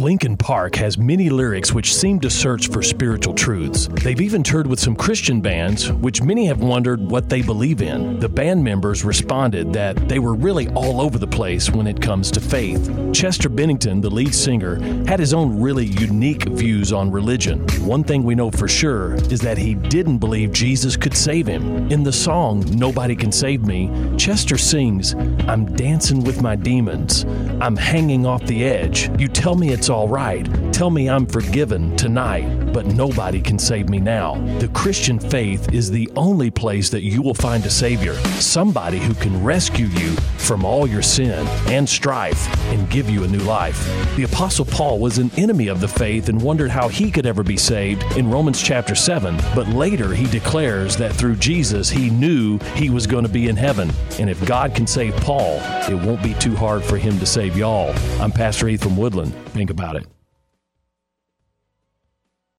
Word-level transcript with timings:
Linkin 0.00 0.36
Park 0.36 0.76
has 0.76 0.96
many 0.96 1.28
lyrics 1.28 1.72
which 1.72 1.92
seem 1.92 2.20
to 2.20 2.30
search 2.30 2.68
for 2.68 2.84
spiritual 2.84 3.34
truths. 3.34 3.88
They've 3.88 4.20
even 4.20 4.44
toured 4.44 4.68
with 4.68 4.78
some 4.78 4.94
Christian 4.94 5.40
bands, 5.40 5.90
which 5.90 6.22
many 6.22 6.46
have 6.46 6.60
wondered 6.60 7.00
what 7.00 7.28
they 7.28 7.42
believe 7.42 7.82
in. 7.82 8.20
The 8.20 8.28
band 8.28 8.62
members 8.62 9.04
responded 9.04 9.72
that 9.72 9.96
they 10.08 10.20
were 10.20 10.34
really 10.34 10.68
all 10.68 11.00
over 11.00 11.18
the 11.18 11.26
place 11.26 11.68
when 11.72 11.88
it 11.88 12.00
comes 12.00 12.30
to 12.30 12.40
faith. 12.40 12.88
Chester 13.12 13.48
Bennington, 13.48 14.00
the 14.00 14.08
lead 14.08 14.32
singer, 14.32 14.76
had 15.08 15.18
his 15.18 15.34
own 15.34 15.60
really 15.60 15.86
unique 15.86 16.44
views 16.44 16.92
on 16.92 17.10
religion. 17.10 17.66
One 17.84 18.04
thing 18.04 18.22
we 18.22 18.36
know 18.36 18.52
for 18.52 18.68
sure 18.68 19.14
is 19.32 19.40
that 19.40 19.58
he 19.58 19.74
didn't 19.74 20.18
believe 20.18 20.52
Jesus 20.52 20.96
could 20.96 21.16
save 21.16 21.48
him. 21.48 21.90
In 21.90 22.04
the 22.04 22.12
song 22.12 22.60
Nobody 22.78 23.16
Can 23.16 23.32
Save 23.32 23.66
Me, 23.66 23.88
Chester 24.18 24.58
sings, 24.58 25.14
I'm 25.46 25.64
dancing 25.76 26.24
with 26.24 26.42
my 26.42 26.56
demons. 26.56 27.24
I'm 27.60 27.76
hanging 27.76 28.26
off 28.26 28.44
the 28.46 28.64
edge. 28.64 29.08
You 29.18 29.28
tell 29.28 29.54
me 29.54 29.70
it's 29.70 29.88
all 29.88 30.08
right. 30.08 30.44
Tell 30.78 30.90
me 30.90 31.10
I'm 31.10 31.26
forgiven 31.26 31.96
tonight, 31.96 32.72
but 32.72 32.86
nobody 32.86 33.40
can 33.40 33.58
save 33.58 33.88
me 33.88 33.98
now. 33.98 34.34
The 34.60 34.68
Christian 34.68 35.18
faith 35.18 35.72
is 35.74 35.90
the 35.90 36.08
only 36.14 36.52
place 36.52 36.88
that 36.90 37.02
you 37.02 37.20
will 37.20 37.34
find 37.34 37.66
a 37.66 37.68
Savior, 37.68 38.14
somebody 38.38 39.00
who 39.00 39.12
can 39.14 39.42
rescue 39.42 39.86
you 39.86 40.12
from 40.36 40.64
all 40.64 40.86
your 40.86 41.02
sin 41.02 41.44
and 41.66 41.88
strife 41.88 42.46
and 42.66 42.88
give 42.90 43.10
you 43.10 43.24
a 43.24 43.26
new 43.26 43.40
life. 43.40 43.84
The 44.14 44.22
Apostle 44.22 44.66
Paul 44.66 45.00
was 45.00 45.18
an 45.18 45.32
enemy 45.36 45.66
of 45.66 45.80
the 45.80 45.88
faith 45.88 46.28
and 46.28 46.40
wondered 46.40 46.70
how 46.70 46.86
he 46.86 47.10
could 47.10 47.26
ever 47.26 47.42
be 47.42 47.56
saved 47.56 48.04
in 48.16 48.30
Romans 48.30 48.62
chapter 48.62 48.94
7, 48.94 49.36
but 49.56 49.66
later 49.66 50.14
he 50.14 50.26
declares 50.26 50.96
that 50.96 51.12
through 51.12 51.34
Jesus 51.34 51.90
he 51.90 52.08
knew 52.08 52.56
he 52.76 52.88
was 52.88 53.04
going 53.04 53.24
to 53.24 53.28
be 53.28 53.48
in 53.48 53.56
heaven. 53.56 53.90
And 54.20 54.30
if 54.30 54.46
God 54.46 54.76
can 54.76 54.86
save 54.86 55.16
Paul, 55.16 55.58
it 55.90 56.00
won't 56.06 56.22
be 56.22 56.34
too 56.34 56.54
hard 56.54 56.84
for 56.84 56.98
him 56.98 57.18
to 57.18 57.26
save 57.26 57.56
y'all. 57.56 57.92
I'm 58.20 58.30
Pastor 58.30 58.78
from 58.78 58.96
Woodland. 58.96 59.34
Think 59.46 59.70
about 59.70 59.96
it. 59.96 60.06